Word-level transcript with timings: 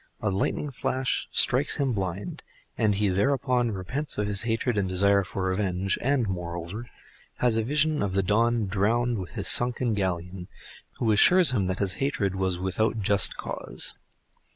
A 0.19 0.31
lightning 0.31 0.71
flash 0.71 1.27
strikes 1.31 1.77
him 1.77 1.93
blind, 1.93 2.41
and 2.75 2.95
he 2.95 3.07
thereupon 3.07 3.69
repents 3.69 4.17
him 4.17 4.23
of 4.23 4.27
his 4.29 4.41
hatred 4.41 4.75
and 4.75 4.89
desire 4.89 5.19
of 5.19 5.35
revenge, 5.35 5.95
and, 6.01 6.27
moreover, 6.27 6.87
has 7.37 7.57
a 7.57 7.63
vision 7.63 8.01
of 8.01 8.13
the 8.13 8.23
Don 8.23 8.65
drowned 8.65 9.19
with 9.19 9.35
his 9.35 9.47
sunken 9.47 9.93
galleon, 9.93 10.47
who 10.97 11.11
assures 11.11 11.51
him 11.51 11.67
that 11.67 11.77
his 11.77 11.93
hatred 12.01 12.33
was 12.33 12.57
without 12.57 12.99
just 12.99 13.37
cause. 13.37 13.93